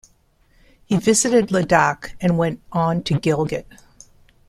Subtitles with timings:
[0.85, 3.67] He visited Ladakh and went on to Gilgit.